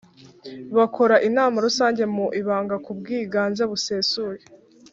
[0.77, 4.43] Bakora inama Rusange mu ibanga ku bwiganze busesuye